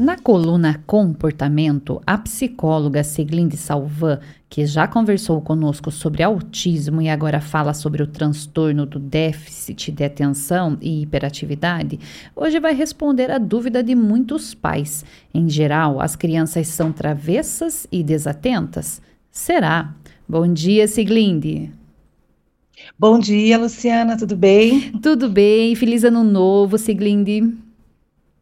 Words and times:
Na 0.00 0.16
coluna 0.16 0.80
Comportamento, 0.86 2.00
a 2.06 2.16
psicóloga 2.16 3.02
Siglinde 3.02 3.56
Salvan, 3.56 4.20
que 4.48 4.64
já 4.64 4.86
conversou 4.86 5.40
conosco 5.40 5.90
sobre 5.90 6.22
autismo 6.22 7.02
e 7.02 7.08
agora 7.08 7.40
fala 7.40 7.74
sobre 7.74 8.00
o 8.00 8.06
transtorno 8.06 8.86
do 8.86 9.00
déficit 9.00 9.90
de 9.90 10.04
atenção 10.04 10.78
e 10.80 11.02
hiperatividade, 11.02 11.98
hoje 12.36 12.60
vai 12.60 12.74
responder 12.74 13.28
a 13.28 13.38
dúvida 13.38 13.82
de 13.82 13.96
muitos 13.96 14.54
pais. 14.54 15.04
Em 15.34 15.48
geral, 15.48 16.00
as 16.00 16.14
crianças 16.14 16.68
são 16.68 16.92
travessas 16.92 17.84
e 17.90 18.04
desatentas? 18.04 19.02
Será? 19.32 19.96
Bom 20.28 20.46
dia, 20.46 20.86
Siglinde. 20.86 21.72
Bom 22.96 23.18
dia, 23.18 23.58
Luciana, 23.58 24.16
tudo 24.16 24.36
bem? 24.36 24.92
Tudo 25.02 25.28
bem, 25.28 25.74
feliz 25.74 26.04
ano 26.04 26.22
novo, 26.22 26.78
Siglinde. 26.78 27.66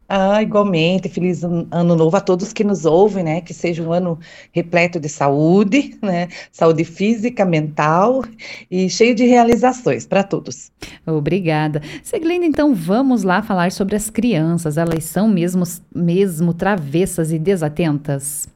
Ah, 0.09 0.41
igualmente, 0.41 1.09
feliz 1.09 1.43
ano 1.43 1.96
novo 1.96 2.16
a 2.16 2.20
todos 2.20 2.52
que 2.52 2.62
nos 2.62 2.84
ouvem, 2.84 3.25
né? 3.25 3.40
Que 3.40 3.53
seja 3.53 3.82
um 3.82 3.93
ano 3.93 4.18
repleto 4.53 5.00
de 5.00 5.08
saúde, 5.08 5.98
né? 6.00 6.29
Saúde 6.53 6.85
física, 6.85 7.44
mental 7.44 8.22
e 8.71 8.89
cheio 8.89 9.14
de 9.14 9.25
realizações 9.25 10.07
para 10.07 10.22
todos. 10.22 10.71
Obrigada. 11.04 11.82
Seguindo, 12.03 12.45
então, 12.45 12.72
vamos 12.75 13.25
lá 13.25 13.43
falar 13.43 13.72
sobre 13.72 13.96
as 13.96 14.08
crianças. 14.08 14.76
Elas 14.76 15.04
são 15.04 15.26
mesmo, 15.26 15.64
mesmo 15.95 16.54
travessas 16.54 17.32
e 17.32 17.39
desatentas? 17.39 18.56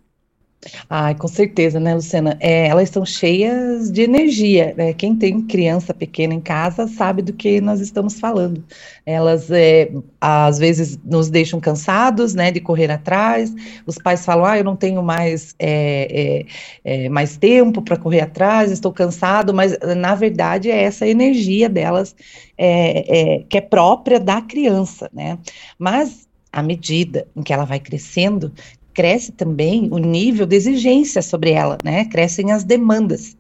Ai, 0.90 1.14
com 1.14 1.26
certeza, 1.26 1.80
né, 1.80 1.94
Luciana? 1.94 2.36
É, 2.38 2.66
elas 2.66 2.84
estão 2.84 3.04
cheias 3.04 3.90
de 3.90 4.02
energia. 4.02 4.74
Né? 4.76 4.92
Quem 4.92 5.16
tem 5.16 5.40
criança 5.40 5.94
pequena 5.94 6.34
em 6.34 6.40
casa 6.40 6.86
sabe 6.86 7.22
do 7.22 7.32
que 7.32 7.62
nós 7.62 7.80
estamos 7.80 8.20
falando. 8.20 8.62
Elas, 9.06 9.50
é, 9.50 9.90
às 10.20 10.58
vezes, 10.58 10.98
nos 11.02 11.30
deixam 11.30 11.60
cansados, 11.60 12.34
né, 12.34 12.50
de 12.50 12.60
correr 12.60 12.90
atrás. 12.90 13.54
Os 13.86 13.96
pais 13.96 14.22
falam, 14.24 14.44
ah, 14.44 14.58
eu 14.58 14.64
não 14.64 14.76
tenho 14.76 15.02
mais, 15.02 15.54
é, 15.58 16.44
é, 16.84 17.04
é 17.04 17.08
mais 17.08 17.38
tempo 17.38 17.80
para 17.80 17.96
correr 17.96 18.20
atrás, 18.20 18.70
estou 18.70 18.92
cansado. 18.92 19.54
Mas, 19.54 19.78
na 19.96 20.14
verdade, 20.14 20.70
é 20.70 20.82
essa 20.82 21.06
energia 21.06 21.70
delas 21.70 22.14
é, 22.58 23.44
que 23.48 23.56
é 23.56 23.62
própria 23.62 24.20
da 24.20 24.42
criança, 24.42 25.08
né? 25.14 25.38
Mas 25.78 26.28
à 26.52 26.62
medida 26.62 27.26
em 27.36 27.42
que 27.42 27.52
ela 27.52 27.64
vai 27.64 27.78
crescendo, 27.78 28.52
cresce 28.92 29.32
também 29.32 29.88
o 29.90 29.98
nível 29.98 30.46
de 30.46 30.56
exigência 30.56 31.22
sobre 31.22 31.50
ela, 31.50 31.78
né? 31.84 32.04
Crescem 32.06 32.52
as 32.52 32.64
demandas. 32.64 33.36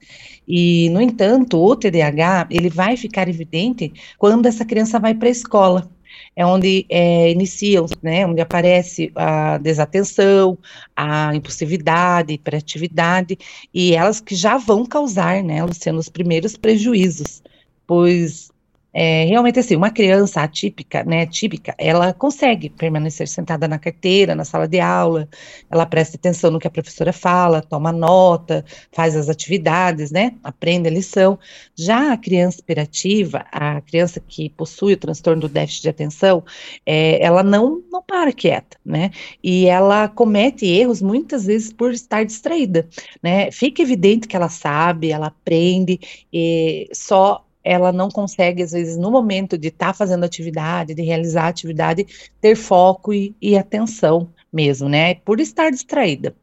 E, 0.46 0.90
no 0.90 1.00
entanto, 1.00 1.58
o 1.58 1.76
TDAH, 1.76 2.48
ele 2.50 2.68
vai 2.68 2.96
ficar 2.96 3.28
evidente 3.28 3.92
quando 4.18 4.46
essa 4.46 4.64
criança 4.64 4.98
vai 4.98 5.14
para 5.14 5.28
a 5.28 5.30
escola. 5.30 5.90
É 6.34 6.44
onde 6.44 6.86
é, 6.88 7.30
iniciam, 7.30 7.86
né, 8.02 8.26
onde 8.26 8.40
aparece 8.40 9.12
a 9.14 9.58
desatenção, 9.58 10.58
a 10.96 11.34
impulsividade, 11.34 12.32
hiperatividade, 12.32 13.38
e 13.72 13.94
elas 13.94 14.20
que 14.20 14.34
já 14.34 14.56
vão 14.56 14.84
causar, 14.84 15.42
né, 15.42 15.62
Luciano, 15.62 15.98
os 15.98 16.08
primeiros 16.08 16.56
prejuízos, 16.56 17.42
pois 17.86 18.50
é, 18.92 19.24
realmente 19.24 19.58
assim, 19.58 19.76
uma 19.76 19.90
criança 19.90 20.42
atípica, 20.42 21.04
né, 21.04 21.26
típica, 21.26 21.74
ela 21.78 22.12
consegue 22.12 22.68
permanecer 22.68 23.28
sentada 23.28 23.68
na 23.68 23.78
carteira, 23.78 24.34
na 24.34 24.44
sala 24.44 24.66
de 24.66 24.80
aula, 24.80 25.28
ela 25.70 25.86
presta 25.86 26.16
atenção 26.16 26.50
no 26.50 26.58
que 26.58 26.66
a 26.66 26.70
professora 26.70 27.12
fala, 27.12 27.62
toma 27.62 27.92
nota, 27.92 28.64
faz 28.92 29.16
as 29.16 29.28
atividades, 29.28 30.10
né, 30.10 30.32
aprende 30.42 30.88
a 30.88 30.90
lição. 30.90 31.38
Já 31.76 32.12
a 32.12 32.16
criança 32.16 32.60
hiperativa, 32.60 33.44
a 33.52 33.80
criança 33.80 34.20
que 34.20 34.50
possui 34.50 34.94
o 34.94 34.96
transtorno 34.96 35.42
do 35.42 35.48
déficit 35.48 35.82
de 35.82 35.88
atenção, 35.88 36.44
é, 36.84 37.22
ela 37.24 37.42
não, 37.42 37.82
não 37.90 38.02
para 38.02 38.32
quieta, 38.32 38.76
né, 38.84 39.10
e 39.42 39.66
ela 39.66 40.08
comete 40.08 40.66
erros 40.66 41.00
muitas 41.00 41.46
vezes 41.46 41.72
por 41.72 41.92
estar 41.92 42.24
distraída, 42.24 42.88
né, 43.22 43.50
fica 43.52 43.82
evidente 43.82 44.26
que 44.26 44.36
ela 44.36 44.48
sabe, 44.48 45.10
ela 45.12 45.28
aprende, 45.28 46.00
e 46.32 46.88
só 46.92 47.44
ela 47.62 47.92
não 47.92 48.08
consegue, 48.08 48.62
às 48.62 48.72
vezes, 48.72 48.96
no 48.96 49.10
momento 49.10 49.58
de 49.58 49.68
estar 49.68 49.88
tá 49.88 49.92
fazendo 49.94 50.24
atividade, 50.24 50.94
de 50.94 51.02
realizar 51.02 51.48
atividade, 51.48 52.06
ter 52.40 52.56
foco 52.56 53.12
e, 53.12 53.34
e 53.40 53.56
atenção 53.56 54.28
mesmo, 54.52 54.88
né? 54.88 55.14
Por 55.16 55.40
estar 55.40 55.70
distraída. 55.70 56.34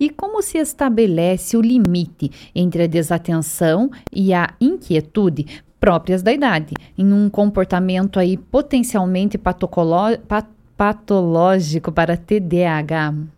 E 0.00 0.08
como 0.08 0.42
se 0.42 0.58
estabelece 0.58 1.56
o 1.56 1.60
limite 1.60 2.30
entre 2.54 2.84
a 2.84 2.86
desatenção 2.86 3.90
e 4.12 4.32
a 4.32 4.54
inquietude 4.60 5.62
próprias 5.78 6.22
da 6.22 6.32
idade, 6.32 6.74
em 6.96 7.12
um 7.12 7.28
comportamento 7.28 8.18
aí 8.18 8.36
potencialmente 8.36 9.38
patológico 10.76 11.92
para 11.92 12.16
TDAH? 12.16 13.37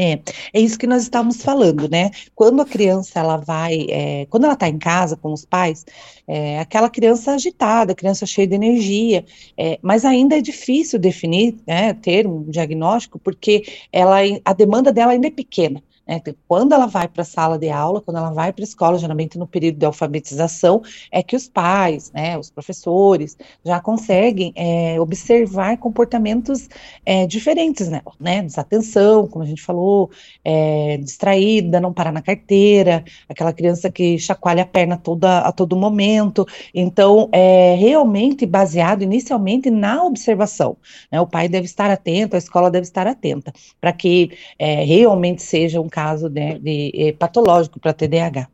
É, 0.00 0.20
é 0.52 0.60
isso 0.60 0.78
que 0.78 0.86
nós 0.86 1.02
estávamos 1.02 1.42
falando, 1.42 1.88
né? 1.90 2.12
Quando 2.32 2.62
a 2.62 2.64
criança 2.64 3.18
ela 3.18 3.36
vai, 3.36 3.84
é, 3.90 4.26
quando 4.26 4.44
ela 4.44 4.52
está 4.52 4.68
em 4.68 4.78
casa 4.78 5.16
com 5.16 5.32
os 5.32 5.44
pais, 5.44 5.84
é, 6.24 6.60
aquela 6.60 6.88
criança 6.88 7.32
agitada, 7.32 7.96
criança 7.96 8.24
cheia 8.24 8.46
de 8.46 8.54
energia, 8.54 9.24
é, 9.56 9.76
mas 9.82 10.04
ainda 10.04 10.38
é 10.38 10.40
difícil 10.40 11.00
definir, 11.00 11.56
né, 11.66 11.94
ter 11.94 12.28
um 12.28 12.44
diagnóstico, 12.48 13.18
porque 13.18 13.64
ela, 13.92 14.18
a 14.44 14.52
demanda 14.52 14.92
dela 14.92 15.10
ainda 15.12 15.26
é 15.26 15.30
pequena. 15.32 15.82
Né? 16.08 16.20
Quando 16.48 16.72
ela 16.72 16.86
vai 16.86 17.06
para 17.06 17.22
a 17.22 17.24
sala 17.24 17.58
de 17.58 17.68
aula, 17.68 18.00
quando 18.00 18.16
ela 18.16 18.30
vai 18.30 18.52
para 18.52 18.62
a 18.62 18.64
escola, 18.64 18.98
geralmente 18.98 19.38
no 19.38 19.46
período 19.46 19.76
de 19.76 19.84
alfabetização, 19.84 20.82
é 21.12 21.22
que 21.22 21.36
os 21.36 21.46
pais, 21.46 22.10
né, 22.12 22.38
os 22.38 22.50
professores, 22.50 23.36
já 23.62 23.78
conseguem 23.80 24.52
é, 24.56 24.98
observar 24.98 25.76
comportamentos 25.76 26.68
é, 27.04 27.26
diferentes 27.26 27.88
nela, 27.88 28.12
né? 28.18 28.42
Desatenção, 28.42 29.26
como 29.26 29.44
a 29.44 29.46
gente 29.46 29.60
falou, 29.60 30.10
é, 30.44 30.96
distraída, 30.98 31.80
não 31.80 31.92
parar 31.92 32.12
na 32.12 32.22
carteira, 32.22 33.04
aquela 33.28 33.52
criança 33.52 33.90
que 33.90 34.18
chacoalha 34.18 34.62
a 34.62 34.66
perna 34.66 34.96
toda, 34.96 35.40
a 35.40 35.52
todo 35.52 35.76
momento. 35.76 36.46
Então, 36.74 37.28
é 37.32 37.74
realmente 37.74 38.46
baseado 38.46 39.02
inicialmente 39.02 39.70
na 39.70 40.02
observação. 40.04 40.76
Né? 41.10 41.20
O 41.20 41.26
pai 41.26 41.48
deve 41.48 41.66
estar 41.66 41.90
atento, 41.90 42.36
a 42.36 42.38
escola 42.38 42.70
deve 42.70 42.84
estar 42.84 43.06
atenta, 43.06 43.52
para 43.80 43.92
que 43.92 44.30
é, 44.58 44.84
realmente 44.84 45.42
seja 45.42 45.80
um 45.80 45.88
caso 45.98 46.28
né, 46.28 46.58
de, 46.60 46.92
de, 46.92 47.12
patológico 47.14 47.80
para 47.80 47.92
TDAH. 47.92 48.46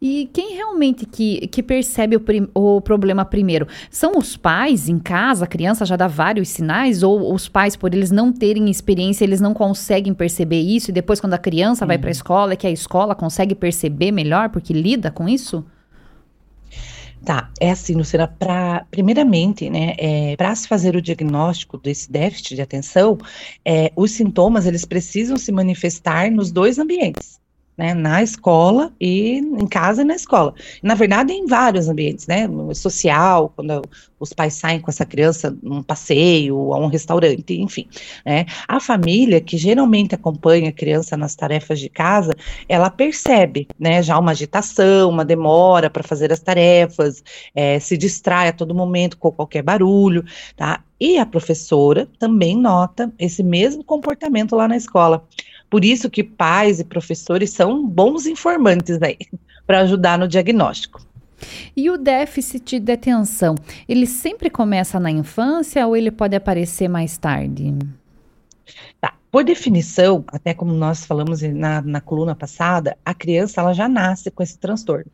E 0.00 0.30
quem 0.32 0.54
realmente 0.54 1.04
que, 1.04 1.46
que 1.48 1.62
percebe 1.62 2.16
o, 2.16 2.20
prim, 2.20 2.48
o, 2.54 2.80
problema 2.80 3.24
primeiro? 3.24 3.66
São 3.90 4.12
os 4.16 4.36
pais 4.36 4.88
em 4.88 4.98
casa? 4.98 5.44
A 5.44 5.48
criança 5.48 5.84
já 5.84 5.96
dá 5.96 6.06
vários 6.06 6.48
sinais? 6.48 7.02
Ou 7.02 7.34
os 7.34 7.48
pais, 7.48 7.74
por 7.74 7.92
eles 7.92 8.10
não 8.12 8.32
terem 8.32 8.70
experiência, 8.70 9.24
eles 9.24 9.40
não 9.40 9.52
conseguem 9.52 10.14
perceber 10.14 10.60
isso? 10.60 10.90
E 10.90 10.94
depois, 10.94 11.20
quando 11.20 11.34
a 11.34 11.38
criança 11.38 11.84
vai 11.84 11.98
para 11.98 12.08
a 12.08 12.12
escola, 12.12 12.52
é 12.52 12.56
que 12.56 12.66
a 12.66 12.70
escola 12.70 13.14
consegue 13.14 13.54
perceber 13.54 14.12
melhor 14.12 14.48
porque 14.48 14.72
lida 14.72 15.10
com 15.10 15.28
isso? 15.28 15.64
Tá, 17.24 17.50
é 17.60 17.70
assim, 17.70 17.94
Luciana, 17.94 18.28
pra, 18.28 18.86
primeiramente, 18.90 19.68
né, 19.68 19.94
é, 19.98 20.36
para 20.36 20.54
se 20.54 20.66
fazer 20.68 20.96
o 20.96 21.02
diagnóstico 21.02 21.76
desse 21.76 22.10
déficit 22.10 22.54
de 22.54 22.62
atenção, 22.62 23.18
é, 23.64 23.92
os 23.96 24.12
sintomas, 24.12 24.66
eles 24.66 24.84
precisam 24.84 25.36
se 25.36 25.52
manifestar 25.52 26.30
nos 26.30 26.50
dois 26.50 26.78
ambientes 26.78 27.38
né, 27.78 27.94
na 27.94 28.22
escola 28.22 28.92
e 29.00 29.38
em 29.38 29.66
casa 29.68 30.02
e 30.02 30.04
na 30.04 30.16
escola. 30.16 30.52
Na 30.82 30.96
verdade, 30.96 31.32
em 31.32 31.46
vários 31.46 31.88
ambientes, 31.88 32.26
né, 32.26 32.48
social, 32.74 33.52
quando 33.54 33.80
os 34.18 34.32
pais 34.32 34.54
saem 34.54 34.80
com 34.80 34.90
essa 34.90 35.06
criança 35.06 35.56
num 35.62 35.80
passeio, 35.80 36.74
a 36.74 36.78
um 36.78 36.88
restaurante, 36.88 37.54
enfim. 37.54 37.86
Né. 38.26 38.46
A 38.66 38.80
família, 38.80 39.40
que 39.40 39.56
geralmente 39.56 40.14
acompanha 40.14 40.70
a 40.70 40.72
criança 40.72 41.16
nas 41.16 41.36
tarefas 41.36 41.78
de 41.78 41.88
casa, 41.88 42.34
ela 42.68 42.90
percebe, 42.90 43.68
né, 43.78 44.02
já 44.02 44.18
uma 44.18 44.32
agitação, 44.32 45.08
uma 45.08 45.24
demora 45.24 45.88
para 45.88 46.02
fazer 46.02 46.32
as 46.32 46.40
tarefas, 46.40 47.22
é, 47.54 47.78
se 47.78 47.96
distrai 47.96 48.48
a 48.48 48.52
todo 48.52 48.74
momento 48.74 49.16
com 49.16 49.30
qualquer 49.30 49.62
barulho, 49.62 50.24
tá? 50.56 50.82
E 51.00 51.16
a 51.16 51.24
professora 51.24 52.08
também 52.18 52.56
nota 52.56 53.12
esse 53.20 53.42
mesmo 53.42 53.84
comportamento 53.84 54.56
lá 54.56 54.66
na 54.66 54.76
escola. 54.76 55.24
Por 55.70 55.84
isso 55.84 56.08
que 56.08 56.24
pais 56.24 56.80
e 56.80 56.84
professores 56.84 57.50
são 57.50 57.86
bons 57.86 58.26
informantes 58.26 59.00
aí 59.02 59.18
para 59.66 59.80
ajudar 59.80 60.18
no 60.18 60.28
diagnóstico. 60.28 61.06
E 61.76 61.88
o 61.88 61.96
déficit 61.96 62.80
de 62.80 62.92
atenção, 62.92 63.54
ele 63.88 64.06
sempre 64.06 64.50
começa 64.50 64.98
na 64.98 65.10
infância 65.10 65.86
ou 65.86 65.96
ele 65.96 66.10
pode 66.10 66.34
aparecer 66.34 66.88
mais 66.88 67.16
tarde? 67.16 67.74
Tá. 69.00 69.14
Por 69.30 69.44
definição, 69.44 70.24
até 70.28 70.54
como 70.54 70.72
nós 70.72 71.04
falamos 71.04 71.42
na, 71.42 71.82
na 71.82 72.00
coluna 72.00 72.34
passada, 72.34 72.96
a 73.04 73.14
criança 73.14 73.60
ela 73.60 73.74
já 73.74 73.88
nasce 73.88 74.30
com 74.30 74.42
esse 74.42 74.58
transtorno. 74.58 75.06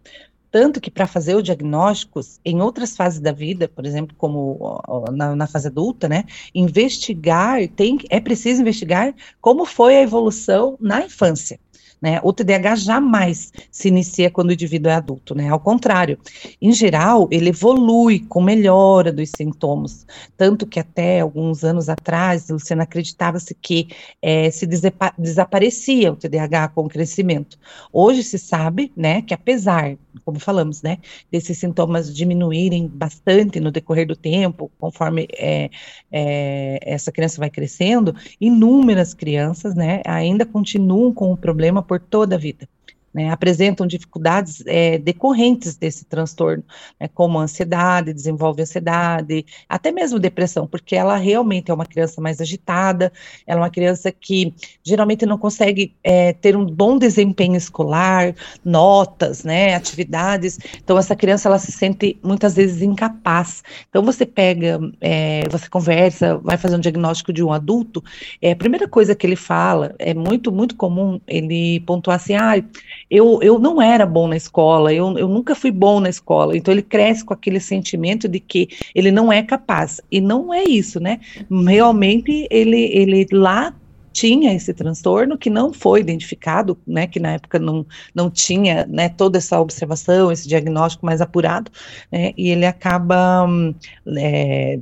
Tanto 0.54 0.80
que 0.80 0.88
para 0.88 1.08
fazer 1.08 1.34
o 1.34 1.42
diagnóstico 1.42 2.20
em 2.44 2.62
outras 2.62 2.96
fases 2.96 3.18
da 3.18 3.32
vida, 3.32 3.66
por 3.66 3.84
exemplo, 3.84 4.14
como 4.16 4.80
na, 5.10 5.34
na, 5.34 5.46
fase 5.48 5.66
adulta, 5.66 6.08
né, 6.08 6.22
investigar, 6.54 7.66
tem, 7.74 7.98
é 8.08 8.20
preciso 8.20 8.60
investigar 8.60 9.12
como 9.40 9.64
foi 9.64 9.96
a 9.96 10.02
evolução 10.02 10.76
na 10.80 11.04
infância. 11.04 11.58
Né? 12.00 12.20
O 12.22 12.32
TDAH 12.32 12.76
jamais 12.76 13.52
se 13.70 13.88
inicia 13.88 14.30
quando 14.30 14.50
o 14.50 14.52
indivíduo 14.52 14.90
é 14.90 14.94
adulto, 14.94 15.34
né? 15.34 15.48
Ao 15.48 15.60
contrário, 15.60 16.18
em 16.60 16.72
geral, 16.72 17.28
ele 17.30 17.50
evolui 17.50 18.20
com 18.20 18.42
melhora 18.42 19.12
dos 19.12 19.30
sintomas, 19.36 20.06
tanto 20.36 20.66
que 20.66 20.78
até 20.78 21.20
alguns 21.20 21.64
anos 21.64 21.88
atrás, 21.88 22.48
Luciana, 22.48 22.82
acreditava-se 22.82 23.54
que 23.54 23.88
é, 24.20 24.50
se 24.50 24.66
desaparecia 25.18 26.12
o 26.12 26.16
TDAH 26.16 26.68
com 26.68 26.82
o 26.82 26.88
crescimento. 26.88 27.58
Hoje 27.92 28.22
se 28.22 28.38
sabe, 28.38 28.92
né, 28.96 29.22
que 29.22 29.34
apesar, 29.34 29.96
como 30.24 30.38
falamos, 30.38 30.82
né, 30.82 30.98
desses 31.30 31.58
sintomas 31.58 32.14
diminuírem 32.14 32.86
bastante 32.86 33.60
no 33.60 33.70
decorrer 33.70 34.06
do 34.06 34.16
tempo, 34.16 34.70
conforme 34.78 35.26
é, 35.36 35.70
é, 36.10 36.78
essa 36.82 37.10
criança 37.10 37.38
vai 37.38 37.50
crescendo, 37.50 38.14
inúmeras 38.40 39.14
crianças, 39.14 39.74
né, 39.74 40.02
ainda 40.04 40.44
continuam 40.44 41.12
com 41.12 41.32
o 41.32 41.36
problema 41.36 41.82
por 41.86 42.00
toda 42.00 42.36
a 42.36 42.38
vida 42.38 42.68
né, 43.14 43.30
apresentam 43.30 43.86
dificuldades 43.86 44.62
é, 44.66 44.98
decorrentes 44.98 45.76
desse 45.76 46.04
transtorno, 46.04 46.64
né, 47.00 47.08
como 47.14 47.38
ansiedade, 47.38 48.12
desenvolve 48.12 48.62
ansiedade, 48.62 49.46
até 49.68 49.92
mesmo 49.92 50.18
depressão, 50.18 50.66
porque 50.66 50.96
ela 50.96 51.16
realmente 51.16 51.70
é 51.70 51.74
uma 51.74 51.86
criança 51.86 52.20
mais 52.20 52.40
agitada, 52.40 53.12
ela 53.46 53.60
é 53.60 53.62
uma 53.62 53.70
criança 53.70 54.10
que 54.10 54.52
geralmente 54.82 55.24
não 55.24 55.38
consegue 55.38 55.94
é, 56.02 56.32
ter 56.32 56.56
um 56.56 56.66
bom 56.66 56.98
desempenho 56.98 57.54
escolar, 57.54 58.34
notas, 58.64 59.44
né, 59.44 59.74
atividades, 59.74 60.58
então 60.76 60.98
essa 60.98 61.14
criança 61.14 61.48
ela 61.48 61.58
se 61.58 61.70
sente 61.70 62.18
muitas 62.22 62.54
vezes 62.56 62.82
incapaz. 62.82 63.62
Então 63.88 64.02
você 64.02 64.26
pega, 64.26 64.80
é, 65.00 65.48
você 65.48 65.68
conversa, 65.68 66.36
vai 66.38 66.56
fazer 66.56 66.76
um 66.76 66.80
diagnóstico 66.80 67.32
de 67.32 67.44
um 67.44 67.52
adulto, 67.52 68.02
é, 68.42 68.52
a 68.52 68.56
primeira 68.56 68.88
coisa 68.88 69.14
que 69.14 69.24
ele 69.24 69.36
fala, 69.36 69.94
é 69.98 70.12
muito, 70.12 70.50
muito 70.50 70.74
comum 70.74 71.20
ele 71.28 71.78
pontuar 71.80 72.16
assim, 72.16 72.34
ah, 72.34 72.54
eu, 73.10 73.40
eu 73.42 73.58
não 73.58 73.80
era 73.80 74.06
bom 74.06 74.26
na 74.26 74.36
escola, 74.36 74.92
eu, 74.92 75.16
eu 75.18 75.28
nunca 75.28 75.54
fui 75.54 75.70
bom 75.70 76.00
na 76.00 76.08
escola. 76.08 76.56
Então 76.56 76.72
ele 76.72 76.82
cresce 76.82 77.24
com 77.24 77.34
aquele 77.34 77.60
sentimento 77.60 78.28
de 78.28 78.40
que 78.40 78.68
ele 78.94 79.10
não 79.10 79.32
é 79.32 79.42
capaz. 79.42 80.00
E 80.10 80.20
não 80.20 80.52
é 80.52 80.64
isso, 80.64 81.00
né? 81.00 81.20
Realmente 81.50 82.46
ele, 82.50 82.90
ele 82.92 83.26
lá 83.32 83.74
tinha 84.14 84.54
esse 84.54 84.72
transtorno 84.72 85.36
que 85.36 85.50
não 85.50 85.72
foi 85.72 85.98
identificado, 86.00 86.78
né, 86.86 87.04
que 87.08 87.18
na 87.18 87.32
época 87.32 87.58
não, 87.58 87.84
não 88.14 88.30
tinha, 88.30 88.86
né, 88.86 89.08
toda 89.08 89.38
essa 89.38 89.60
observação, 89.60 90.30
esse 90.30 90.46
diagnóstico 90.46 91.04
mais 91.04 91.20
apurado, 91.20 91.68
né, 92.12 92.32
e 92.36 92.48
ele 92.48 92.64
acaba 92.64 93.44
é, 94.16 94.78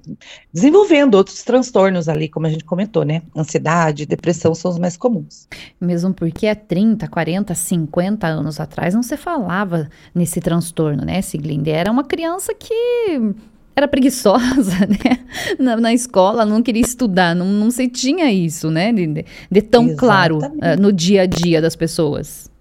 desenvolvendo 0.52 1.14
outros 1.14 1.42
transtornos 1.42 2.10
ali, 2.10 2.28
como 2.28 2.46
a 2.46 2.50
gente 2.50 2.64
comentou, 2.64 3.04
né, 3.04 3.22
ansiedade, 3.34 4.04
depressão 4.04 4.54
são 4.54 4.70
os 4.70 4.78
mais 4.78 4.98
comuns. 4.98 5.48
Mesmo 5.80 6.12
porque 6.12 6.46
há 6.46 6.54
30, 6.54 7.08
40, 7.08 7.54
50 7.54 8.26
anos 8.26 8.60
atrás 8.60 8.92
não 8.92 9.02
se 9.02 9.16
falava 9.16 9.88
nesse 10.14 10.42
transtorno, 10.42 11.06
né, 11.06 11.22
Siglinde? 11.22 11.70
Era 11.70 11.90
uma 11.90 12.04
criança 12.04 12.52
que 12.54 13.34
era 13.74 13.88
preguiçosa, 13.88 14.78
né? 14.86 15.18
Na, 15.58 15.76
na, 15.76 15.92
escola, 15.92 16.44
não 16.44 16.62
queria 16.62 16.82
estudar, 16.82 17.34
não, 17.34 17.46
não 17.46 17.70
se 17.70 17.88
tinha 17.88 18.30
isso, 18.30 18.70
né? 18.70 18.92
De, 18.92 19.24
de, 19.50 19.62
tão 19.62 19.84
Exatamente. 19.84 19.96
claro 19.98 20.38
uh, 20.38 20.80
no 20.80 20.92
dia 20.92 21.22
a 21.22 21.26
dia 21.26 21.60
das 21.60 21.74
pessoas. 21.74 22.51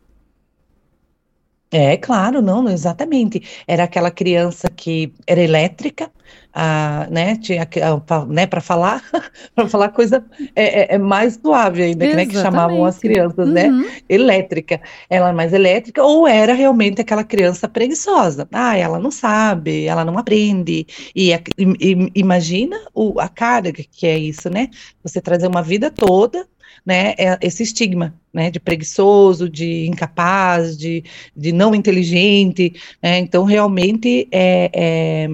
É, 1.71 1.95
claro, 1.95 2.41
não, 2.41 2.67
exatamente. 2.67 3.41
Era 3.65 3.85
aquela 3.85 4.11
criança 4.11 4.69
que 4.69 5.13
era 5.25 5.39
elétrica, 5.41 6.11
ah, 6.53 7.07
né, 7.09 7.37
tinha, 7.37 7.63
ah, 7.63 8.25
né, 8.25 8.45
para 8.45 8.59
falar, 8.59 9.01
para 9.55 9.69
falar 9.69 9.89
coisa 9.89 10.25
é, 10.53 10.81
é, 10.81 10.95
é, 10.95 10.97
mais 10.97 11.39
suave 11.41 11.81
ainda, 11.81 12.13
né, 12.13 12.25
que 12.25 12.33
chamavam 12.33 12.83
as 12.83 12.97
crianças, 12.97 13.47
né, 13.47 13.67
uhum. 13.67 13.83
né, 13.83 13.97
elétrica. 14.09 14.81
Ela 15.09 15.29
é 15.29 15.31
mais 15.31 15.53
elétrica 15.53 16.03
ou 16.03 16.27
era 16.27 16.53
realmente 16.53 16.99
aquela 16.99 17.23
criança 17.23 17.69
preguiçosa. 17.69 18.47
Ah, 18.51 18.77
ela 18.77 18.99
não 18.99 19.11
sabe, 19.11 19.85
ela 19.85 20.03
não 20.03 20.17
aprende. 20.17 20.85
E, 21.15 21.31
e, 21.31 21.39
e 21.57 22.11
imagina 22.15 22.77
o, 22.93 23.17
a 23.19 23.29
carga 23.29 23.71
que 23.89 24.05
é 24.05 24.17
isso, 24.17 24.49
né? 24.49 24.69
Você 25.03 25.21
trazer 25.21 25.47
uma 25.47 25.63
vida 25.63 25.89
toda 25.89 26.45
né, 26.85 27.13
é 27.17 27.37
esse 27.41 27.63
estigma, 27.63 28.13
né, 28.33 28.49
de 28.49 28.59
preguiçoso, 28.59 29.49
de 29.49 29.85
incapaz, 29.85 30.77
de, 30.77 31.03
de 31.35 31.51
não 31.51 31.75
inteligente, 31.75 32.73
né, 33.01 33.19
então 33.19 33.43
realmente 33.43 34.27
é, 34.31 34.69
é 34.73 35.29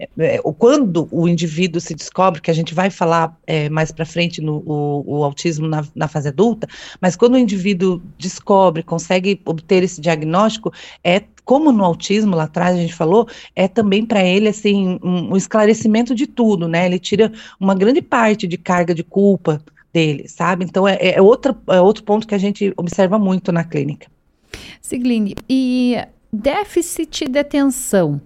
é, 0.00 0.36
é 0.36 0.38
quando 0.58 1.08
o 1.10 1.28
indivíduo 1.28 1.80
se 1.80 1.94
descobre, 1.94 2.40
que 2.40 2.50
a 2.50 2.54
gente 2.54 2.74
vai 2.74 2.90
falar 2.90 3.38
é, 3.46 3.68
mais 3.68 3.92
para 3.92 4.06
frente 4.06 4.40
no 4.40 4.62
o, 4.64 5.18
o 5.18 5.24
autismo 5.24 5.68
na, 5.68 5.84
na, 5.94 6.08
fase 6.08 6.28
adulta, 6.28 6.66
mas 7.00 7.16
quando 7.16 7.34
o 7.34 7.38
indivíduo 7.38 8.00
descobre, 8.18 8.82
consegue 8.82 9.40
obter 9.44 9.82
esse 9.82 10.00
diagnóstico, 10.00 10.72
é 11.04 11.22
como 11.44 11.72
no 11.72 11.84
autismo 11.84 12.34
lá 12.34 12.44
atrás 12.44 12.76
a 12.76 12.80
gente 12.80 12.94
falou, 12.94 13.28
é 13.54 13.68
também 13.68 14.06
para 14.06 14.24
ele 14.24 14.48
assim 14.48 14.98
um, 15.02 15.32
um, 15.32 15.36
esclarecimento 15.36 16.14
de 16.14 16.26
tudo, 16.26 16.68
né? 16.68 16.86
Ele 16.86 16.98
tira 16.98 17.32
uma 17.58 17.74
grande 17.74 18.00
parte 18.00 18.46
de 18.46 18.56
carga 18.56 18.94
de 18.94 19.02
culpa 19.02 19.62
dele, 19.92 20.28
sabe? 20.28 20.64
Então 20.64 20.86
é, 20.86 20.96
é, 21.00 21.22
outra, 21.22 21.56
é 21.68 21.80
outro 21.80 22.04
ponto 22.04 22.26
que 22.26 22.34
a 22.34 22.38
gente 22.38 22.72
observa 22.76 23.18
muito 23.18 23.52
na 23.52 23.64
clínica. 23.64 24.08
Sigline, 24.80 25.34
e 25.48 25.96
déficit 26.32 27.28
de 27.28 27.38
atenção 27.38 28.20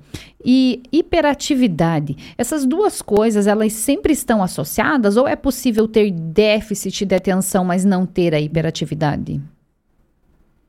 e 0.44 0.82
hiperatividade, 0.92 2.16
essas 2.36 2.66
duas 2.66 3.00
coisas, 3.00 3.46
elas 3.46 3.72
sempre 3.72 4.12
estão 4.12 4.42
associadas 4.42 5.16
ou 5.16 5.26
é 5.26 5.34
possível 5.34 5.88
ter 5.88 6.10
déficit 6.10 7.06
de 7.06 7.14
atenção, 7.14 7.64
mas 7.64 7.84
não 7.84 8.04
ter 8.04 8.34
a 8.34 8.40
hiperatividade? 8.40 9.40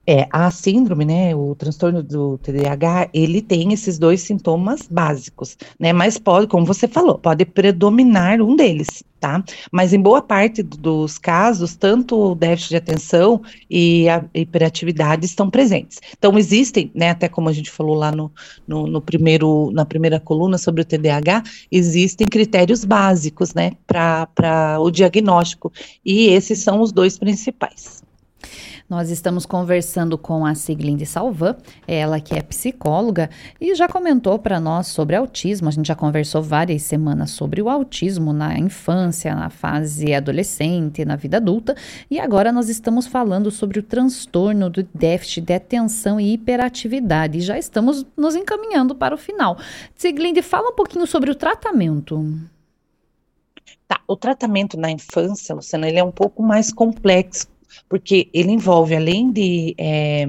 É, 0.07 0.27
a 0.31 0.51
síndrome, 0.51 1.03
né, 1.03 1.35
o 1.35 1.55
transtorno 1.55 2.03
do 2.03 2.37
TDAH, 2.37 3.09
ele 3.11 3.41
tem 3.41 3.73
esses 3.73 3.97
dois 3.97 4.21
sintomas 4.21 4.87
básicos, 4.87 5.57
né, 5.79 5.91
mas 5.91 6.19
pode, 6.19 6.45
como 6.45 6.63
você 6.63 6.87
falou, 6.87 7.17
pode 7.17 7.43
predominar 7.43 8.39
um 8.39 8.55
deles, 8.55 9.03
tá? 9.19 9.43
Mas 9.71 9.93
em 9.93 9.99
boa 9.99 10.21
parte 10.21 10.61
dos 10.61 11.17
casos, 11.17 11.75
tanto 11.75 12.33
o 12.33 12.35
déficit 12.35 12.69
de 12.69 12.75
atenção 12.75 13.41
e 13.67 14.07
a 14.07 14.23
hiperatividade 14.35 15.25
estão 15.25 15.49
presentes. 15.49 15.99
Então, 16.15 16.37
existem, 16.37 16.91
né, 16.93 17.09
até 17.09 17.27
como 17.27 17.49
a 17.49 17.53
gente 17.53 17.71
falou 17.71 17.95
lá 17.95 18.11
no, 18.11 18.31
no, 18.67 18.85
no 18.85 19.01
primeiro, 19.01 19.71
na 19.71 19.85
primeira 19.85 20.19
coluna 20.19 20.59
sobre 20.59 20.83
o 20.83 20.85
TDAH, 20.85 21.41
existem 21.71 22.27
critérios 22.27 22.85
básicos, 22.85 23.55
né, 23.55 23.71
para 23.87 24.77
o 24.79 24.91
diagnóstico, 24.91 25.73
e 26.05 26.27
esses 26.27 26.59
são 26.59 26.79
os 26.79 26.91
dois 26.91 27.17
principais. 27.17 28.04
Nós 28.87 29.09
estamos 29.09 29.47
conversando 29.47 30.15
com 30.15 30.45
a 30.45 30.53
Siglinde 30.53 31.07
Salvan, 31.07 31.55
ela 31.87 32.19
que 32.19 32.35
é 32.35 32.41
psicóloga 32.43 33.31
e 33.59 33.73
já 33.73 33.87
comentou 33.87 34.37
para 34.37 34.59
nós 34.59 34.85
sobre 34.85 35.15
autismo. 35.15 35.67
A 35.67 35.71
gente 35.71 35.87
já 35.87 35.95
conversou 35.95 36.43
várias 36.43 36.83
semanas 36.83 37.31
sobre 37.31 37.63
o 37.63 37.67
autismo 37.67 38.31
na 38.31 38.59
infância, 38.59 39.33
na 39.33 39.49
fase 39.49 40.13
adolescente, 40.13 41.03
na 41.03 41.15
vida 41.15 41.37
adulta, 41.37 41.75
e 42.11 42.19
agora 42.19 42.51
nós 42.51 42.69
estamos 42.69 43.07
falando 43.07 43.49
sobre 43.49 43.79
o 43.79 43.83
transtorno 43.83 44.69
do 44.69 44.83
déficit 44.93 45.41
de 45.41 45.53
atenção 45.55 46.19
e 46.19 46.33
hiperatividade. 46.33 47.39
E 47.39 47.41
já 47.41 47.57
estamos 47.57 48.05
nos 48.15 48.35
encaminhando 48.35 48.93
para 48.93 49.15
o 49.15 49.17
final. 49.17 49.57
Siglinde, 49.95 50.43
fala 50.43 50.69
um 50.69 50.75
pouquinho 50.75 51.07
sobre 51.07 51.31
o 51.31 51.35
tratamento. 51.35 52.23
Tá, 53.87 53.99
o 54.07 54.15
tratamento 54.15 54.77
na 54.77 54.91
infância, 54.91 55.55
Luciana, 55.55 55.87
ele 55.87 55.97
é 55.97 56.03
um 56.03 56.11
pouco 56.11 56.43
mais 56.43 56.71
complexo 56.71 57.54
porque 57.89 58.29
ele 58.33 58.51
envolve, 58.51 58.95
além 58.95 59.31
de 59.31 59.75
é, 59.77 60.27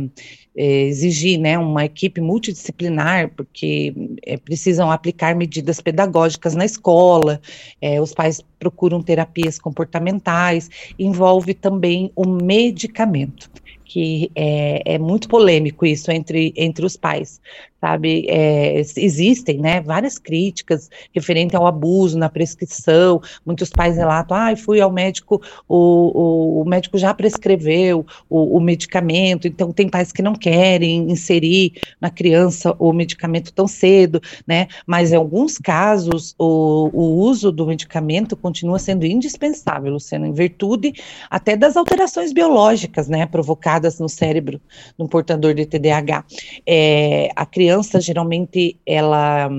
é, 0.56 0.82
exigir 0.84 1.38
né, 1.38 1.58
uma 1.58 1.84
equipe 1.84 2.20
multidisciplinar, 2.20 3.30
porque 3.36 3.94
é, 4.24 4.36
precisam 4.36 4.90
aplicar 4.90 5.34
medidas 5.36 5.80
pedagógicas 5.80 6.54
na 6.54 6.64
escola, 6.64 7.40
é, 7.80 8.00
os 8.00 8.14
pais 8.14 8.42
procuram 8.58 9.02
terapias 9.02 9.58
comportamentais, 9.58 10.70
envolve 10.98 11.52
também 11.54 12.10
o 12.16 12.26
medicamento 12.26 13.50
que 13.86 14.30
é, 14.34 14.94
é, 14.94 14.98
muito 14.98 15.28
polêmico 15.28 15.86
isso 15.86 16.10
entre, 16.10 16.52
entre 16.56 16.84
os 16.84 16.96
pais, 16.96 17.40
sabe? 17.80 18.26
É, 18.28 18.80
existem, 18.96 19.58
né, 19.58 19.80
várias 19.80 20.18
críticas 20.18 20.90
referente 21.14 21.54
ao 21.54 21.66
abuso 21.66 22.18
na 22.18 22.28
prescrição, 22.28 23.20
muitos 23.44 23.70
pais 23.70 23.96
relatam, 23.96 24.36
ah, 24.36 24.56
fui 24.56 24.80
ao 24.80 24.90
médico, 24.90 25.40
o, 25.68 26.58
o, 26.58 26.62
o 26.62 26.64
médico 26.64 26.98
já 26.98 27.12
prescreveu 27.12 28.04
o, 28.28 28.56
o, 28.56 28.60
medicamento, 28.60 29.46
então 29.46 29.72
tem 29.72 29.88
pais 29.88 30.10
que 30.10 30.22
não 30.22 30.34
querem 30.34 31.10
inserir 31.10 31.74
na 32.00 32.10
criança 32.10 32.74
o 32.78 32.92
medicamento 32.92 33.52
tão 33.52 33.68
cedo, 33.68 34.20
né, 34.46 34.68
mas 34.86 35.12
em 35.12 35.16
alguns 35.16 35.58
casos 35.58 36.34
o, 36.38 36.90
o 36.92 37.20
uso 37.20 37.52
do 37.52 37.66
medicamento 37.66 38.36
continua 38.36 38.78
sendo 38.78 39.04
indispensável, 39.06 39.92
Luciano, 39.92 40.26
em 40.26 40.32
virtude 40.32 40.92
até 41.30 41.56
das 41.56 41.76
alterações 41.76 42.32
biológicas, 42.32 43.08
né, 43.08 43.26
provocadas 43.26 43.98
no 44.00 44.08
cérebro 44.08 44.60
do 44.98 45.06
portador 45.08 45.54
de 45.54 45.66
TDAH. 45.66 46.24
É, 46.66 47.30
a 47.36 47.44
criança 47.44 47.65
criança 47.66 48.00
geralmente 48.00 48.76
ela 48.86 49.50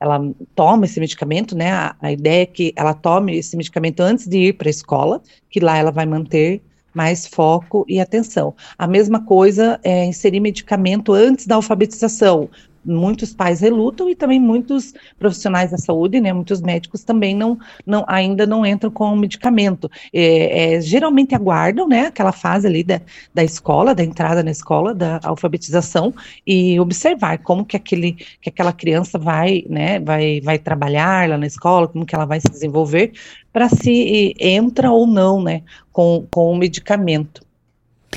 ela 0.00 0.18
toma 0.54 0.86
esse 0.86 0.98
medicamento, 0.98 1.54
né? 1.54 1.70
A, 1.72 1.94
a, 2.00 2.10
ideia 2.10 2.42
é 2.42 2.46
que 2.46 2.72
ela 2.74 2.94
tome 2.94 3.36
esse 3.36 3.54
medicamento 3.54 4.00
antes 4.00 4.26
de 4.26 4.48
ir 4.48 4.54
para 4.54 4.66
a 4.66 4.70
escola, 4.70 5.22
que 5.50 5.60
lá 5.60 5.76
ela 5.76 5.90
vai 5.90 6.06
manter 6.06 6.62
mais 6.94 7.26
foco 7.26 7.84
e 7.86 8.00
atenção. 8.00 8.54
A 8.78 8.86
mesma 8.86 9.22
coisa 9.22 9.78
é 9.84 10.06
inserir 10.06 10.40
medicamento 10.40 11.12
antes 11.12 11.46
da 11.46 11.56
alfabetização, 11.56 12.48
muitos 12.84 13.32
pais 13.34 13.60
relutam 13.60 14.08
e 14.08 14.14
também 14.14 14.40
muitos 14.40 14.94
profissionais 15.18 15.70
da 15.70 15.78
saúde, 15.78 16.20
né, 16.20 16.32
muitos 16.32 16.60
médicos 16.60 17.04
também 17.04 17.34
não, 17.34 17.58
não 17.86 18.04
ainda 18.08 18.46
não 18.46 18.64
entram 18.64 18.90
com 18.90 19.12
o 19.12 19.16
medicamento. 19.16 19.90
É, 20.12 20.74
é, 20.76 20.80
geralmente 20.80 21.34
aguardam, 21.34 21.86
né, 21.88 22.06
aquela 22.06 22.32
fase 22.32 22.66
ali 22.66 22.82
da, 22.82 23.00
da 23.34 23.44
escola, 23.44 23.94
da 23.94 24.02
entrada 24.02 24.42
na 24.42 24.50
escola, 24.50 24.94
da 24.94 25.20
alfabetização 25.24 26.14
e 26.46 26.78
observar 26.80 27.38
como 27.38 27.64
que 27.64 27.76
aquele 27.76 28.12
que 28.40 28.48
aquela 28.48 28.72
criança 28.72 29.18
vai, 29.18 29.64
né, 29.68 30.00
vai 30.00 30.40
vai 30.40 30.58
trabalhar 30.58 31.28
lá 31.28 31.38
na 31.38 31.46
escola, 31.46 31.88
como 31.88 32.06
que 32.06 32.14
ela 32.14 32.24
vai 32.24 32.40
se 32.40 32.50
desenvolver 32.50 33.12
para 33.52 33.68
se 33.68 34.34
entra 34.38 34.90
ou 34.90 35.06
não, 35.06 35.42
né, 35.42 35.62
com, 35.92 36.26
com 36.30 36.52
o 36.52 36.56
medicamento 36.56 37.42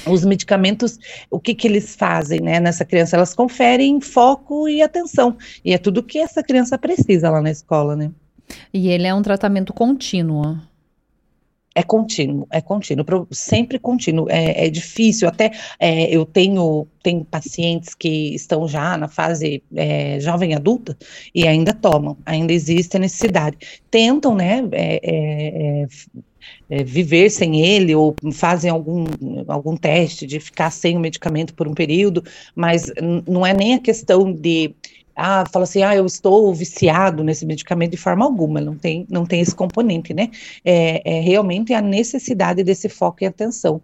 os 0.06 0.26
medicamentos, 0.26 1.00
o 1.30 1.40
que, 1.40 1.54
que 1.54 1.68
eles 1.68 1.96
fazem 1.96 2.42
né, 2.42 2.60
nessa 2.60 2.86
criança? 2.86 3.16
Elas 3.16 3.34
conferem 3.34 4.02
foco 4.02 4.68
e 4.68 4.82
atenção. 4.82 5.38
E 5.64 5.74
é 5.74 5.78
tudo 5.78 6.04
que 6.04 6.20
essa 6.20 6.44
criança 6.44 6.78
precisa 6.78 7.30
lá 7.30 7.42
na 7.42 7.52
escola, 7.52 7.96
né? 7.96 8.12
E 8.74 8.90
ele 8.90 9.08
é 9.08 9.14
um 9.14 9.22
tratamento 9.22 9.74
contínuo. 9.74 10.58
É 11.76 11.82
contínuo, 11.82 12.48
é 12.52 12.62
contínuo, 12.62 13.06
sempre 13.32 13.80
contínuo. 13.80 14.28
É, 14.30 14.68
é 14.68 14.70
difícil, 14.70 15.28
até 15.28 15.52
é, 15.80 16.16
eu 16.16 16.26
tenho, 16.26 16.88
tenho 17.02 17.26
pacientes 17.26 17.96
que 17.96 18.36
estão 18.36 18.68
já 18.68 18.96
na 18.98 19.08
fase 19.08 19.64
é, 19.76 20.20
jovem 20.20 20.54
adulta 20.54 20.98
e 21.34 21.48
ainda 21.48 21.74
tomam, 21.74 22.18
ainda 22.26 22.54
existe 22.54 22.98
a 22.98 23.00
necessidade. 23.00 23.58
Tentam, 23.90 24.36
né, 24.36 24.64
é, 24.72 25.00
é, 25.04 25.84
é 25.84 25.88
é, 26.70 26.84
viver 26.84 27.30
sem 27.30 27.62
ele 27.62 27.96
ou 27.96 28.16
fazem 28.34 28.70
algum, 28.70 29.06
algum 29.48 29.76
teste 29.76 30.26
de 30.26 30.40
ficar 30.40 30.72
sem 30.72 30.98
o 30.98 31.00
medicamento 31.00 31.54
por 31.54 31.68
um 31.68 31.74
período, 31.74 32.24
mas 32.56 32.92
não 33.28 33.46
é 33.46 33.54
nem 33.54 33.76
a 33.76 33.80
questão 33.80 34.32
de 34.32 34.74
ah, 35.16 35.44
fala 35.52 35.64
assim, 35.64 35.84
ah, 35.84 35.96
eu 35.96 36.06
estou 36.06 36.54
viciado 36.54 37.24
nesse 37.24 37.46
medicamento 37.46 37.92
de 37.92 37.98
forma 37.98 38.26
alguma, 38.26 38.60
não 38.60 38.76
tem, 38.76 39.06
não 39.10 39.26
tem 39.26 39.42
esse 39.42 39.56
componente, 39.56 40.14
né? 40.14 40.30
É, 40.66 41.18
é 41.18 41.20
realmente 41.22 41.74
a 41.74 41.82
necessidade 41.82 42.64
desse 42.64 42.90
foco 42.90 43.24
e 43.24 43.28
atenção. 43.28 43.82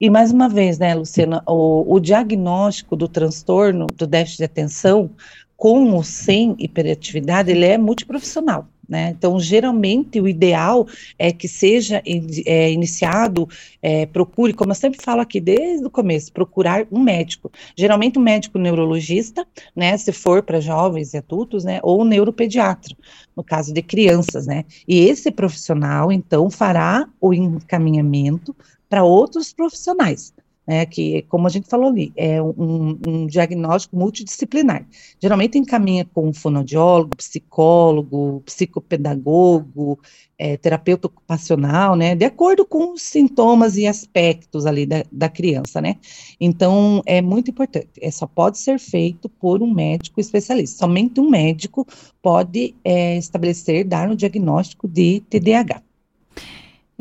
E 0.00 0.10
mais 0.10 0.32
uma 0.32 0.48
vez, 0.48 0.78
né, 0.78 0.94
Luciana, 0.94 1.42
o, 1.46 1.94
o 1.94 2.00
diagnóstico 2.00 2.96
do 2.96 3.06
transtorno 3.06 3.86
do 3.86 4.06
déficit 4.06 4.38
de 4.38 4.44
atenção, 4.44 5.10
com 5.56 5.92
ou 5.92 6.02
sem 6.02 6.56
hiperatividade, 6.58 7.52
ele 7.52 7.64
é 7.64 7.78
multiprofissional. 7.78 8.66
Né? 8.88 9.14
Então, 9.16 9.38
geralmente, 9.38 10.20
o 10.20 10.28
ideal 10.28 10.86
é 11.18 11.32
que 11.32 11.48
seja 11.48 12.02
é, 12.44 12.70
iniciado, 12.70 13.48
é, 13.80 14.06
procure, 14.06 14.52
como 14.52 14.72
eu 14.72 14.74
sempre 14.74 15.00
falo 15.02 15.20
aqui 15.20 15.40
desde 15.40 15.86
o 15.86 15.90
começo, 15.90 16.32
procurar 16.32 16.86
um 16.90 17.00
médico. 17.00 17.50
Geralmente, 17.76 18.18
um 18.18 18.22
médico 18.22 18.58
neurologista, 18.58 19.46
né, 19.74 19.96
se 19.96 20.12
for 20.12 20.42
para 20.42 20.60
jovens 20.60 21.14
e 21.14 21.18
adultos, 21.18 21.64
né, 21.64 21.80
ou 21.82 22.02
um 22.02 22.04
neuropediatra, 22.04 22.94
no 23.36 23.42
caso 23.42 23.72
de 23.72 23.82
crianças, 23.82 24.46
né. 24.46 24.64
E 24.86 25.00
esse 25.00 25.30
profissional, 25.30 26.10
então, 26.10 26.50
fará 26.50 27.08
o 27.20 27.32
encaminhamento 27.32 28.54
para 28.88 29.04
outros 29.04 29.52
profissionais 29.52 30.34
né, 30.66 30.86
que, 30.86 31.22
como 31.22 31.46
a 31.46 31.50
gente 31.50 31.68
falou 31.68 31.88
ali, 31.88 32.12
é 32.16 32.40
um, 32.40 32.98
um, 33.06 33.26
diagnóstico 33.26 33.96
multidisciplinar. 33.96 34.86
Geralmente 35.20 35.58
encaminha 35.58 36.04
com 36.04 36.32
fonoaudiólogo, 36.32 37.16
psicólogo, 37.16 38.42
psicopedagogo, 38.46 39.98
é, 40.38 40.56
terapeuta 40.56 41.08
ocupacional, 41.08 41.96
né, 41.96 42.14
de 42.14 42.24
acordo 42.24 42.64
com 42.64 42.92
os 42.92 43.02
sintomas 43.02 43.76
e 43.76 43.86
aspectos 43.86 44.66
ali 44.66 44.86
da, 44.86 45.04
da 45.10 45.28
criança, 45.28 45.80
né. 45.80 45.96
Então, 46.40 47.02
é 47.06 47.20
muito 47.20 47.50
importante, 47.50 47.90
é, 48.00 48.10
só 48.10 48.26
pode 48.26 48.58
ser 48.58 48.78
feito 48.78 49.28
por 49.28 49.62
um 49.62 49.72
médico 49.72 50.20
especialista. 50.20 50.78
Somente 50.78 51.20
um 51.20 51.28
médico 51.28 51.86
pode 52.20 52.74
é, 52.84 53.16
estabelecer, 53.16 53.84
dar 53.84 54.08
um 54.08 54.14
diagnóstico 54.14 54.88
de 54.88 55.20
TDAH. 55.28 55.82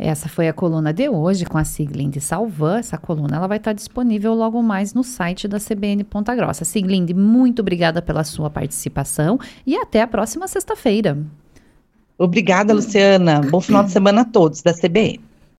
Essa 0.04 0.28
foi 0.28 0.48
a 0.48 0.54
coluna 0.54 0.92
de 0.92 1.08
hoje 1.08 1.46
com 1.46 1.60
a 1.60 1.64
Siglinde 1.64 2.20
Salvan. 2.20 2.80
Essa 2.80 2.98
coluna 2.98 3.38
ela 3.38 3.46
vai 3.46 3.58
estar 3.58 3.72
disponível 3.72 4.34
logo 4.34 4.60
mais 4.64 4.96
no 4.96 5.04
site 5.04 5.48
da 5.48 5.60
CBN 5.60 6.04
Ponta 6.04 6.34
Grossa. 6.34 6.66
Siglinde, 6.66 7.14
muito 7.14 7.60
obrigada 7.60 8.02
pela 8.02 8.24
sua 8.24 8.50
participação 8.50 9.40
e 9.66 9.78
até 9.78 10.02
a 10.02 10.08
próxima 10.08 10.48
sexta-feira. 10.48 11.20
Obrigada, 12.18 12.74
Luciana. 12.74 13.42
Bom 13.42 13.62
final 13.62 13.84
de 13.84 13.92
semana 13.92 14.22
a 14.22 14.26
todos 14.26 14.64
da 14.64 14.74
CBN. 14.74 15.31